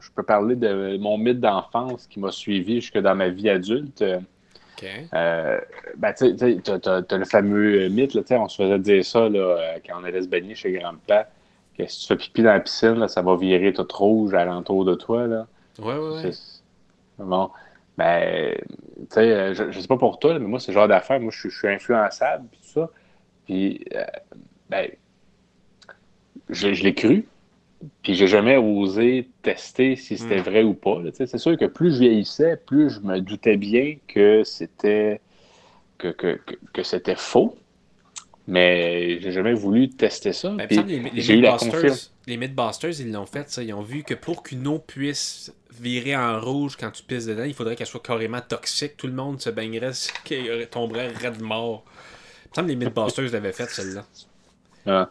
je 0.00 0.08
peux 0.14 0.22
parler 0.22 0.56
de 0.56 0.96
mon 0.98 1.18
mythe 1.18 1.40
d'enfance 1.40 2.06
qui 2.06 2.20
m'a 2.20 2.30
suivi 2.30 2.80
jusque 2.80 2.98
dans 2.98 3.14
ma 3.14 3.28
vie 3.28 3.48
adulte. 3.48 4.02
Euh, 4.82 5.60
ben, 5.96 6.14
tu 6.14 6.24
as, 6.24 7.18
le 7.18 7.24
fameux 7.24 7.88
mythe, 7.88 8.14
là, 8.14 8.22
on 8.30 8.48
se 8.48 8.62
faisait 8.62 8.78
dire 8.78 9.04
ça 9.04 9.28
là, 9.28 9.76
quand 9.86 10.00
on 10.00 10.04
allait 10.04 10.22
se 10.22 10.28
baigner 10.28 10.54
chez 10.54 10.72
grand-papa, 10.72 11.28
que 11.76 11.86
si 11.86 12.00
tu 12.00 12.06
fais 12.06 12.16
pipi 12.16 12.42
dans 12.42 12.52
la 12.52 12.60
piscine, 12.60 12.94
là, 12.94 13.08
ça 13.08 13.20
va 13.20 13.36
virer 13.36 13.72
tout 13.72 13.86
rouge 13.92 14.32
alentour 14.34 14.84
de 14.84 14.94
toi. 14.94 15.26
Là. 15.26 15.46
Ouais, 15.78 15.96
ouais, 15.96 16.24
ouais. 16.24 16.30
Bon. 17.18 17.50
Ben, 18.00 18.54
tu 18.98 19.06
sais, 19.10 19.54
je, 19.54 19.70
je 19.70 19.78
sais 19.78 19.86
pas 19.86 19.98
pour 19.98 20.18
toi, 20.18 20.38
mais 20.38 20.46
moi, 20.46 20.58
c'est 20.58 20.72
le 20.72 20.78
genre 20.78 20.88
d'affaires. 20.88 21.20
Moi, 21.20 21.30
je, 21.30 21.48
suis 21.50 21.68
influençable, 21.68 22.46
puis 22.50 22.60
tout 22.62 22.80
ça. 22.80 22.90
Puis, 23.44 23.84
ben, 24.70 24.90
je 26.48 26.68
l'ai 26.68 26.94
cru, 26.94 27.26
puis 28.02 28.14
j'ai 28.14 28.26
jamais 28.26 28.56
osé 28.56 29.28
tester 29.42 29.96
si 29.96 30.16
c'était 30.16 30.38
hmm. 30.38 30.44
vrai 30.44 30.62
ou 30.62 30.72
pas. 30.72 31.02
C'est 31.12 31.36
sûr 31.36 31.58
que 31.58 31.66
plus 31.66 31.92
je 31.92 32.00
vieillissais, 32.00 32.56
plus 32.56 32.88
je 32.88 33.00
me 33.00 33.20
doutais 33.20 33.58
bien 33.58 33.96
que 34.08 34.44
c'était 34.44 35.20
que, 35.98 36.08
que, 36.08 36.40
que, 36.72 36.82
c'était 36.82 37.16
faux. 37.16 37.54
Mais 38.46 39.20
j'ai 39.20 39.32
jamais 39.32 39.52
voulu 39.52 39.90
tester 39.90 40.32
ça. 40.32 40.48
Ben, 40.48 40.66
j'ai 41.14 41.34
eu 41.34 41.42
la 41.42 41.58
confiance. 41.58 42.14
Les 42.26 42.38
Mythbusters, 42.38 42.98
ils 42.98 43.12
l'ont 43.12 43.26
fait, 43.26 43.50
ça. 43.50 43.62
Ils 43.62 43.74
ont 43.74 43.82
vu 43.82 44.04
que 44.04 44.14
pour 44.14 44.42
qu'une 44.42 44.66
eau 44.66 44.78
puisse 44.78 45.52
virer 45.80 46.16
en 46.16 46.40
rouge 46.40 46.76
quand 46.78 46.90
tu 46.90 47.02
pisses 47.02 47.26
dedans, 47.26 47.44
il 47.44 47.54
faudrait 47.54 47.76
qu'elle 47.76 47.86
soit 47.86 48.02
carrément 48.02 48.40
toxique. 48.40 48.96
Tout 48.96 49.06
le 49.06 49.12
monde 49.12 49.40
se 49.40 49.50
baignerait, 49.50 49.92
tomberait 50.70 51.08
raide 51.08 51.40
mort. 51.40 51.84
Il 51.86 52.48
me 52.50 52.54
semble 52.54 52.66
que 52.68 52.72
les 52.72 52.84
Mythbusters 52.84 53.32
l'avaient 53.32 53.52
fait, 53.52 53.66
celle-là. 53.66 54.04
Ah. 54.86 55.10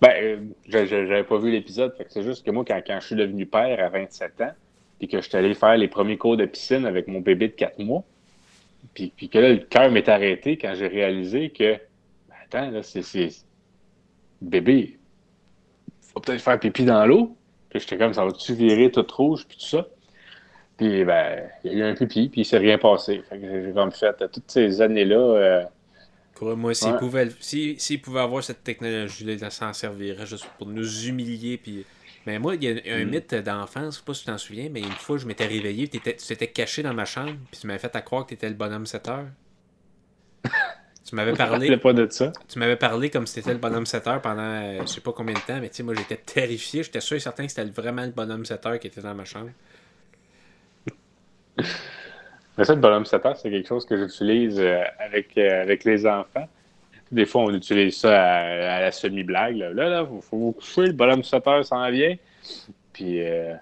Ben, 0.00 0.12
euh, 0.22 0.36
j'avais 0.66 1.24
pas 1.24 1.38
vu 1.38 1.50
l'épisode. 1.50 1.94
C'est 2.08 2.22
juste 2.22 2.44
que 2.44 2.50
moi, 2.50 2.64
quand, 2.66 2.82
je 3.00 3.06
suis 3.06 3.16
devenu 3.16 3.46
père 3.46 3.84
à 3.84 3.88
27 3.90 4.40
ans, 4.40 4.52
puis 4.98 5.08
que 5.08 5.20
je 5.20 5.28
suis 5.28 5.36
allé 5.36 5.54
faire 5.54 5.76
les 5.76 5.88
premiers 5.88 6.16
cours 6.16 6.36
de 6.36 6.46
piscine 6.46 6.86
avec 6.86 7.06
mon 7.06 7.20
bébé 7.20 7.48
de 7.48 7.52
4 7.52 7.78
mois, 7.80 8.02
puis, 8.94 9.12
puis 9.14 9.28
que 9.28 9.38
là, 9.38 9.50
le 9.50 9.58
cœur 9.58 9.90
m'est 9.90 10.08
arrêté 10.08 10.56
quand 10.56 10.74
j'ai 10.74 10.86
réalisé 10.86 11.50
que, 11.50 11.74
ben, 12.28 12.34
attends, 12.44 12.70
là, 12.70 12.82
c'est. 12.82 13.28
Bébé, 14.40 14.98
faut 16.00 16.20
peut-être 16.20 16.40
faire 16.40 16.58
pipi 16.58 16.84
dans 16.84 17.04
l'eau. 17.04 17.36
Puis 17.68 17.80
j'étais 17.80 17.98
comme, 17.98 18.14
ça 18.14 18.24
va-tu 18.24 18.54
virer 18.54 18.90
tout 18.90 19.06
rouge, 19.12 19.46
puis 19.46 19.58
tout 19.58 19.66
ça? 19.66 19.86
Puis, 20.80 21.04
ben, 21.04 21.42
il 21.62 21.72
y 21.72 21.74
a 21.74 21.88
eu 21.88 21.90
un 21.90 21.94
pipi, 21.94 22.30
puis 22.30 22.40
il 22.40 22.44
s'est 22.46 22.56
rien 22.56 22.78
passé. 22.78 23.22
Fait 23.28 23.38
que 23.38 23.66
j'ai 23.66 23.72
comme 23.74 23.92
fait, 23.92 24.16
toutes 24.32 24.50
ces 24.50 24.80
années-là, 24.80 25.18
euh, 25.18 25.64
moi, 26.56 26.72
s'ils 26.72 26.96
pouvaient, 26.96 27.28
si, 27.38 27.98
pouvaient 28.02 28.20
avoir 28.20 28.42
cette 28.42 28.64
technologie-là, 28.64 29.34
ils 29.34 29.50
s'en 29.50 29.74
serviraient 29.74 30.24
juste 30.24 30.46
pour 30.56 30.68
nous 30.68 31.06
humilier. 31.06 31.58
Puis... 31.58 31.84
Mais 32.24 32.38
moi, 32.38 32.54
il 32.54 32.64
y 32.64 32.68
a 32.68 32.94
un 32.96 33.04
mm. 33.04 33.10
mythe 33.10 33.34
d'enfance, 33.34 33.96
je 33.96 33.98
sais 33.98 34.04
pas 34.06 34.14
si 34.14 34.20
tu 34.20 34.26
t'en 34.28 34.38
souviens, 34.38 34.70
mais 34.70 34.80
une 34.80 34.90
fois, 34.92 35.18
je 35.18 35.26
m'étais 35.26 35.46
réveillé, 35.46 35.86
tu 35.86 36.00
t'étais 36.00 36.46
caché 36.46 36.82
dans 36.82 36.94
ma 36.94 37.04
chambre, 37.04 37.36
puis 37.50 37.60
tu 37.60 37.66
m'avais 37.66 37.78
fait 37.78 37.94
à 37.94 38.00
croire 38.00 38.24
que 38.24 38.30
tu 38.30 38.34
étais 38.36 38.48
le 38.48 38.54
bonhomme 38.54 38.86
7 38.86 39.08
heures. 39.08 39.26
tu 41.04 41.14
m'avais 41.14 41.34
parlé. 41.34 41.76
pas 41.76 41.92
de 41.92 42.10
ça. 42.10 42.32
Tu 42.48 42.58
m'avais 42.58 42.76
parlé 42.76 43.10
comme 43.10 43.26
si 43.26 43.34
t'étais 43.34 43.52
le 43.52 43.58
bonhomme 43.58 43.84
7 43.84 44.06
heures 44.06 44.22
pendant 44.22 44.40
euh, 44.40 44.80
je 44.80 44.86
sais 44.86 45.02
pas 45.02 45.12
combien 45.12 45.34
de 45.34 45.40
temps, 45.40 45.60
mais 45.60 45.68
tu 45.68 45.76
sais, 45.76 45.82
moi 45.82 45.92
j'étais 45.92 46.16
terrifié, 46.16 46.82
j'étais 46.82 47.00
sûr 47.00 47.18
et 47.18 47.20
certain 47.20 47.44
que 47.44 47.52
c'était 47.52 47.68
vraiment 47.68 48.06
le 48.06 48.12
bonhomme 48.12 48.46
7 48.46 48.64
heures 48.64 48.78
qui 48.78 48.86
était 48.86 49.02
dans 49.02 49.14
ma 49.14 49.26
chambre. 49.26 49.50
Mais 52.58 52.64
ça, 52.64 52.74
le 52.74 52.80
bonhomme 52.80 53.06
7 53.06 53.26
heures, 53.26 53.36
c'est 53.36 53.50
quelque 53.50 53.68
chose 53.68 53.86
que 53.86 53.96
j'utilise 53.96 54.60
euh, 54.60 54.82
avec, 54.98 55.36
euh, 55.38 55.62
avec 55.62 55.84
les 55.84 56.06
enfants. 56.06 56.48
Des 57.10 57.26
fois, 57.26 57.42
on 57.42 57.54
utilise 57.54 57.96
ça 57.96 58.22
à, 58.22 58.80
la 58.80 58.92
semi-blague. 58.92 59.56
Là, 59.56 59.72
là, 59.72 60.06
il 60.12 60.22
faut, 60.22 60.36
vous 60.36 60.52
coucher, 60.52 60.86
le 60.86 60.92
bonhomme 60.92 61.24
7 61.24 61.46
heures 61.46 61.64
s'en 61.64 61.90
vient. 61.90 62.14
Puis, 62.92 63.24
euh, 63.24 63.54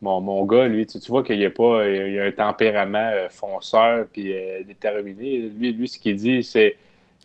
mon, 0.00 0.20
mon, 0.20 0.44
gars, 0.44 0.66
lui, 0.66 0.86
tu, 0.86 0.98
vois 1.08 1.22
qu'il 1.22 1.44
a 1.44 1.50
pas 1.50 1.86
il 1.88 2.18
a 2.18 2.24
un 2.24 2.32
tempérament 2.32 3.12
fonceur 3.30 4.06
puis 4.12 4.34
déterminé. 4.66 5.50
Lui, 5.56 5.72
lui, 5.72 5.88
ce 5.88 5.98
qu'il 5.98 6.16
dit, 6.16 6.42
c'est 6.42 6.76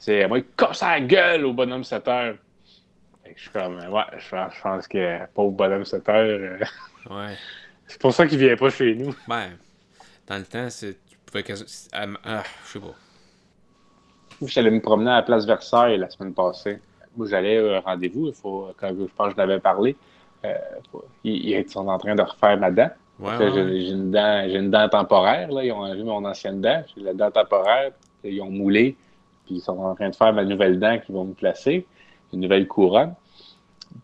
c'est 0.02 0.28
moi, 0.28 0.40
il 0.40 0.46
casse 0.58 0.82
la 0.82 1.00
gueule 1.00 1.46
au 1.46 1.54
bonhomme 1.54 1.84
7 1.84 2.08
heures. 2.08 2.36
je 3.36 3.40
suis 3.40 3.52
comme, 3.52 3.78
ouais, 3.78 4.04
je, 4.18 4.62
pense 4.62 4.88
que 4.88 5.26
pauvre 5.34 5.52
bonhomme 5.52 5.86
7 5.86 6.10
heures. 6.10 6.60
ouais. 7.10 7.36
C'est 7.88 8.00
pour 8.00 8.14
ça 8.14 8.26
qu'il 8.26 8.40
vient 8.40 8.56
pas 8.56 8.70
chez 8.70 8.96
nous. 8.96 9.14
Ouais. 9.28 9.50
Dans 10.32 10.38
le 10.38 10.46
temps, 10.46 10.70
c'est 10.70 10.96
ah, 11.94 12.44
je 12.64 12.72
sais 12.72 12.80
pas. 12.80 12.96
J'allais 14.44 14.72
me 14.72 14.80
promener 14.80 15.12
à 15.12 15.16
la 15.16 15.24
place 15.24 15.46
Versailles 15.46 15.98
la 15.98 16.10
semaine 16.10 16.34
passée. 16.34 16.80
Moi, 17.18 17.28
j'allais 17.30 17.60
au 17.60 17.82
rendez-vous, 17.82 18.28
il 18.28 18.34
faut, 18.34 18.70
quand 18.78 18.96
je 18.98 19.04
pense 19.14 19.28
que 19.28 19.34
je 19.34 19.38
l'avais 19.38 19.60
parlé. 19.60 19.98
Euh, 20.46 20.54
ils, 21.26 21.70
sont 21.70 21.86
en 21.86 21.98
train 21.98 22.16
de 22.16 22.22
refaire 22.22 22.58
ma 22.58 22.72
dent. 22.72 22.90
J'ai 23.20 23.90
une 23.90 24.12
dent, 24.12 24.44
j'ai 24.48 24.56
une 24.56 24.72
dent 24.72 24.88
temporaire. 24.88 25.52
Là. 25.52 25.66
Ils 25.66 25.74
ont 25.74 25.80
enlevé 25.80 26.04
mon 26.04 26.24
ancienne 26.24 26.62
dent. 26.62 26.82
J'ai 26.96 27.04
la 27.04 27.14
dent 27.14 27.30
temporaire. 27.30 27.92
Ils 28.24 28.42
ont 28.42 28.50
moulé. 28.50 28.96
Puis 29.46 29.56
ils 29.56 29.62
sont 29.62 29.80
en 29.80 29.96
train 29.96 30.12
de 30.12 30.16
faire 30.16 30.32
ma 30.32 30.46
nouvelle 30.46 30.80
dent 30.80 30.98
qu'ils 31.00 31.14
vont 31.14 31.26
me 31.26 31.34
placer. 31.34 31.86
Une 32.32 32.40
nouvelle 32.40 32.70
couronne. 32.70 33.16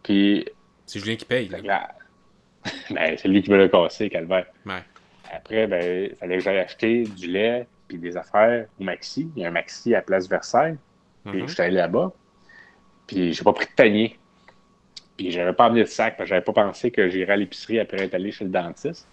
Puis. 0.04 0.46
C'est 0.86 1.00
Julien 1.00 1.16
qui 1.16 1.26
paye. 1.26 1.48
Là. 1.48 1.88
ben, 2.90 3.16
c'est 3.18 3.30
lui 3.30 3.42
qui 3.42 3.50
me 3.50 3.56
l'a 3.56 3.70
cassé, 3.70 4.10
Calvaire. 4.10 4.48
Ouais. 4.66 4.84
Après, 5.32 5.68
ben, 5.68 6.10
il 6.12 6.16
fallait 6.16 6.38
que 6.38 6.44
j'aille 6.44 6.60
acheter 6.60 7.04
du 7.04 7.28
lait 7.28 7.68
puis 7.88 7.98
des 7.98 8.18
affaires 8.18 8.68
au 8.80 8.84
Maxi. 8.84 9.30
Il 9.36 9.42
y 9.42 9.46
a 9.46 9.50
un 9.50 9.52
Maxi 9.52 9.96
à 9.96 10.02
Place 10.02 10.28
Versailles. 10.28 10.78
Puis 11.26 11.42
je 11.46 11.54
suis 11.54 11.62
allé 11.62 11.76
là-bas. 11.76 12.12
Puis 13.06 13.34
j'ai 13.34 13.44
pas 13.44 13.54
pris 13.54 13.66
de 13.66 13.72
panier. 13.72 14.18
Puis 15.18 15.32
j'avais 15.32 15.54
pas 15.54 15.66
amené 15.66 15.82
de 15.82 15.88
sac 15.88 16.16
parce 16.16 16.28
que 16.28 16.30
j'avais 16.30 16.46
pas 16.46 16.54
pensé 16.54 16.92
que 16.92 17.10
j'irais 17.10 17.34
à 17.34 17.38
l'épicerie 17.38 17.80
après 17.80 18.04
être 18.04 18.14
allé 18.14 18.32
chez 18.32 18.46
le 18.46 18.52
dentiste. 18.52 19.08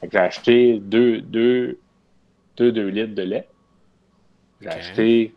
Fait 0.00 0.06
que 0.06 0.12
j'ai 0.12 0.18
acheté 0.18 0.78
deux, 0.78 1.20
deux, 1.20 1.78
deux, 2.56 2.88
litres 2.88 3.14
de 3.14 3.22
lait. 3.22 3.48
J'ai 4.60 4.68
acheté 4.68 5.34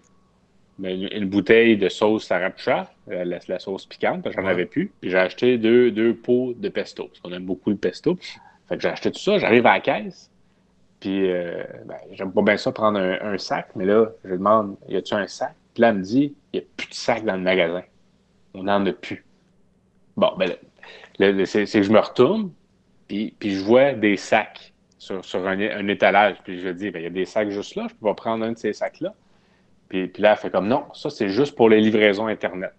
une, 0.81 1.29
bouteille 1.29 1.77
de 1.77 1.89
sauce 1.89 2.25
sriracha, 2.25 2.91
la, 3.07 3.25
la, 3.25 3.59
sauce 3.59 3.85
piquante, 3.85 4.23
parce 4.23 4.35
que 4.35 4.41
j'en 4.41 4.47
avais 4.47 4.65
plus. 4.65 4.91
Puis 5.01 5.11
j'ai 5.11 5.17
acheté 5.17 5.57
deux, 5.57 5.91
deux 5.91 6.15
pots 6.15 6.53
de 6.55 6.69
pesto, 6.69 7.07
parce 7.07 7.19
qu'on 7.19 7.31
aime 7.31 7.45
beaucoup 7.45 7.69
le 7.69 7.77
pesto. 7.77 8.17
Fait 8.73 8.77
que 8.77 8.81
j'ai 8.81 8.89
acheté 8.89 9.11
tout 9.11 9.19
ça, 9.19 9.37
j'arrive 9.37 9.67
à 9.67 9.73
la 9.73 9.81
caisse, 9.81 10.31
puis 10.99 11.29
euh, 11.29 11.63
ben, 11.85 11.95
j'aime 12.13 12.31
pas 12.31 12.41
bien 12.41 12.57
ça 12.57 12.71
prendre 12.71 12.97
un, 12.99 13.37
sac, 13.37 13.67
mais 13.75 13.85
là, 13.85 14.07
je 14.25 14.31
demande, 14.31 14.77
y 14.89 14.95
a-tu 14.95 15.13
un 15.13 15.27
sac? 15.27 15.53
Puis 15.75 15.81
là, 15.81 15.89
elle 15.89 15.97
me 15.97 16.01
dit, 16.01 16.33
n'y 16.51 16.59
a 16.59 16.63
plus 16.75 16.89
de 16.89 16.93
sac 16.95 17.23
dans 17.23 17.35
le 17.35 17.43
magasin. 17.43 17.83
On 18.55 18.63
n'en 18.63 18.83
a 18.83 18.91
plus. 18.91 19.23
Bon, 20.17 20.31
ben 20.39 20.55
là, 21.19 21.45
c'est 21.45 21.65
que 21.65 21.83
je 21.83 21.91
me 21.91 21.99
retourne, 21.99 22.51
puis, 23.07 23.35
puis 23.37 23.51
je 23.51 23.63
vois 23.63 23.93
des 23.93 24.17
sacs 24.17 24.73
sur, 24.97 25.47
un, 25.47 25.87
étalage. 25.87 26.37
Puis 26.43 26.59
je 26.59 26.69
dis, 26.69 26.89
ben, 26.89 27.01
il 27.01 27.03
y 27.03 27.05
a 27.05 27.11
des 27.11 27.25
sacs 27.25 27.51
juste 27.51 27.75
là, 27.75 27.85
je 27.87 27.93
peux 27.93 28.07
pas 28.07 28.15
prendre 28.15 28.43
un 28.43 28.53
de 28.53 28.57
ces 28.57 28.73
sacs-là. 28.73 29.13
Puis, 29.87 30.07
puis, 30.07 30.23
là, 30.23 30.31
elle 30.31 30.37
fait 30.37 30.49
comme, 30.49 30.67
non, 30.67 30.85
ça, 30.95 31.11
c'est 31.11 31.29
juste 31.29 31.55
pour 31.55 31.69
les 31.69 31.79
livraisons 31.79 32.25
Internet. 32.25 32.73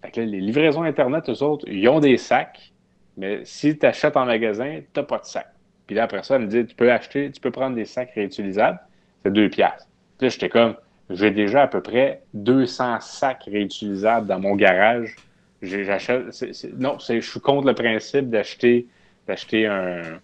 Fait 0.00 0.12
que 0.12 0.20
là, 0.20 0.26
les 0.26 0.40
livraisons 0.40 0.84
Internet, 0.84 1.28
eux 1.28 1.42
autres, 1.42 1.68
ils 1.68 1.88
ont 1.88 1.98
des 1.98 2.18
sacs, 2.18 2.72
mais 3.16 3.40
si 3.44 3.78
tu 3.78 3.86
achètes 3.86 4.16
en 4.16 4.26
magasin, 4.26 4.80
tu 4.92 5.00
n'as 5.00 5.06
pas 5.06 5.18
de 5.18 5.24
sac. 5.24 5.46
Puis 5.86 5.96
là, 5.96 6.04
après 6.04 6.22
ça, 6.22 6.36
elle 6.36 6.42
me 6.42 6.46
dit 6.46 6.66
tu 6.66 6.74
peux 6.74 6.90
acheter, 6.90 7.30
tu 7.30 7.40
peux 7.40 7.50
prendre 7.50 7.76
des 7.76 7.84
sacs 7.84 8.10
réutilisables, 8.14 8.80
c'est 9.22 9.32
deux 9.32 9.48
piastres. 9.48 9.88
Puis 10.18 10.26
là, 10.26 10.28
j'étais 10.30 10.48
comme 10.48 10.76
j'ai 11.10 11.30
déjà 11.30 11.62
à 11.62 11.68
peu 11.68 11.80
près 11.80 12.22
200 12.34 13.00
sacs 13.00 13.44
réutilisables 13.44 14.26
dans 14.26 14.40
mon 14.40 14.56
garage. 14.56 15.14
J'achète. 15.62 16.24
Non, 16.76 16.98
je 16.98 17.20
suis 17.20 17.40
contre 17.40 17.66
le 17.66 17.74
principe 17.74 18.28
d'acheter 18.28 18.86
d'acheter 19.26 19.66
un, 19.66 20.20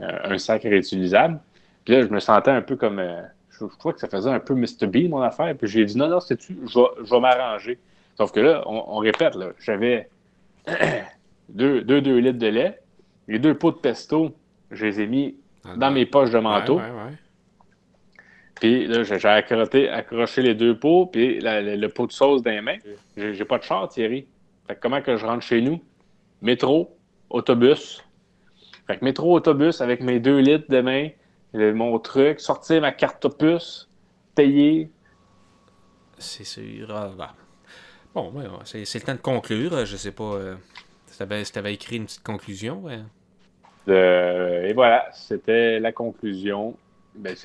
un, 0.00 0.38
sac 0.38 0.62
réutilisable. 0.62 1.38
Puis 1.84 1.94
là, 1.94 2.02
je 2.02 2.08
me 2.08 2.20
sentais 2.20 2.50
un 2.50 2.62
peu 2.62 2.76
comme. 2.76 2.98
Euh, 2.98 3.22
je, 3.50 3.64
crois 3.66 3.92
que 3.92 4.00
ça 4.00 4.08
faisait 4.08 4.30
un 4.30 4.40
peu 4.40 4.54
Mr. 4.54 4.86
B, 4.86 5.08
mon 5.08 5.22
affaire. 5.22 5.54
Puis 5.56 5.68
j'ai 5.68 5.84
dit 5.84 5.96
non, 5.96 6.08
non, 6.08 6.20
c'est-tu, 6.20 6.58
je 6.66 6.78
vais, 6.78 6.86
je 7.04 7.10
vais 7.10 7.20
m'arranger. 7.20 7.78
Sauf 8.16 8.32
que 8.32 8.40
là, 8.40 8.62
on, 8.66 8.84
on 8.88 8.98
répète, 8.98 9.34
là, 9.34 9.50
j'avais 9.60 10.08
deux, 11.48 11.82
deux, 11.82 12.18
litres 12.18 12.38
de 12.38 12.46
lait. 12.46 12.80
Les 13.28 13.38
deux 13.38 13.54
pots 13.54 13.72
de 13.72 13.78
pesto, 13.78 14.34
je 14.70 14.86
les 14.86 15.00
ai 15.00 15.06
mis 15.06 15.36
ah, 15.64 15.76
dans 15.76 15.90
mes 15.90 16.06
poches 16.06 16.30
de 16.30 16.38
manteau. 16.38 16.80
Puis 18.60 18.86
là, 18.86 19.02
j'ai 19.02 19.88
accroché, 19.88 20.42
les 20.42 20.54
deux 20.54 20.78
pots, 20.78 21.06
puis 21.06 21.40
le 21.40 21.86
pot 21.88 22.06
de 22.06 22.12
sauce 22.12 22.42
dans 22.42 22.50
les 22.50 22.60
mains. 22.60 22.78
J'ai 23.16 23.44
pas 23.44 23.58
de 23.58 23.64
char, 23.64 23.88
Thierry. 23.88 24.26
Fait 24.66 24.74
que 24.74 24.80
comment 24.80 25.02
que 25.02 25.16
je 25.16 25.26
rentre 25.26 25.42
chez 25.42 25.60
nous? 25.60 25.82
Métro, 26.40 26.96
autobus. 27.30 28.02
Fait 28.86 28.98
que 28.98 29.04
métro, 29.04 29.34
autobus 29.34 29.80
avec 29.80 30.00
mes 30.00 30.20
deux 30.20 30.38
litres 30.38 30.66
de 30.68 30.80
main, 30.80 31.08
mon 31.54 31.98
truc, 31.98 32.40
sortir 32.40 32.80
ma 32.80 32.92
carte 32.92 33.24
opus, 33.24 33.88
payer. 34.34 34.90
C'est 36.18 36.44
sûr. 36.44 36.88
Ah, 36.90 37.10
bah. 37.16 37.34
Bon, 38.14 38.32
c'est 38.64 38.94
le 38.94 39.00
temps 39.00 39.14
de 39.14 39.18
conclure. 39.18 39.84
Je 39.84 39.96
sais 39.96 40.12
pas. 40.12 40.34
Euh, 40.34 40.54
si 41.14 41.52
tu 41.52 41.58
avais, 41.58 41.74
écrit 41.74 41.96
une 41.96 42.06
petite 42.06 42.22
conclusion, 42.22 42.82
ouais. 42.82 43.00
et 43.88 44.72
voilà, 44.72 45.08
c'était 45.12 45.78
la 45.78 45.92
conclusion. 45.92 46.76
Ben, 47.14 47.36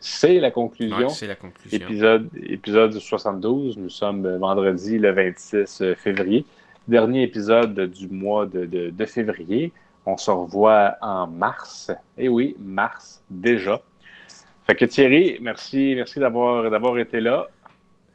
c'est 0.00 0.38
la 0.40 0.50
conclusion. 0.50 1.08
c'est 1.08 1.26
la 1.26 1.34
conclusion. 1.34 1.78
Épisode, 1.78 2.28
épisode 2.42 2.98
72. 2.98 3.78
Nous 3.78 3.88
sommes 3.88 4.36
vendredi 4.36 4.98
le 4.98 5.12
26 5.12 5.94
février. 5.96 6.44
Dernier 6.86 7.22
épisode 7.22 7.80
du 7.90 8.08
mois 8.08 8.44
de, 8.46 8.66
de, 8.66 9.06
février. 9.06 9.72
On 10.04 10.16
se 10.16 10.30
revoit 10.30 10.96
en 11.00 11.26
mars. 11.26 11.90
Eh 12.18 12.28
oui, 12.28 12.56
mars 12.58 13.22
déjà. 13.30 13.80
Fait 14.66 14.74
que 14.74 14.84
Thierry, 14.84 15.38
merci, 15.40 15.94
merci 15.96 16.18
d'avoir 16.20 16.98
été 16.98 17.20
là. 17.20 17.48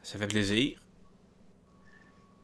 Ça 0.02 0.18
fait 0.18 0.28
plaisir. 0.28 0.78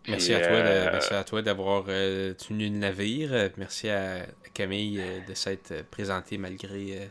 Merci, 0.08 0.34
à 0.34 0.40
toi 0.40 0.56
euh, 0.56 0.88
merci 0.92 1.14
à 1.14 1.24
toi 1.24 1.42
d'avoir 1.42 1.84
euh, 1.88 2.34
tenu 2.34 2.68
le 2.68 2.76
navire. 2.76 3.30
Merci 3.56 3.88
à 3.88 4.26
Camille 4.52 5.00
euh, 5.00 5.20
de 5.28 5.34
s'être 5.34 5.84
présentée 5.90 6.38
malgré. 6.38 7.08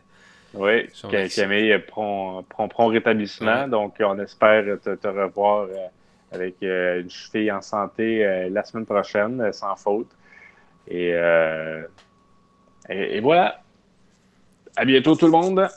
oui, 0.54 0.88
Camille 1.34 1.78
prend, 1.88 2.44
prend, 2.44 2.68
prend, 2.68 2.88
rétablissement. 2.88 3.68
Donc, 3.68 3.96
on 4.02 4.20
espère 4.20 4.78
te, 4.82 5.08
revoir 5.08 5.68
avec 6.32 6.56
une 6.62 7.10
cheville 7.10 7.52
en 7.52 7.62
santé 7.62 8.50
la 8.50 8.64
semaine 8.64 8.86
prochaine, 8.86 9.52
sans 9.54 9.76
faute. 9.76 10.12
Et, 10.88 11.12
et, 12.90 13.18
et 13.18 13.20
voilà. 13.22 13.62
À 14.76 14.86
bientôt, 14.86 15.16
tout 15.16 15.26
le 15.26 15.32
monde. 15.32 15.70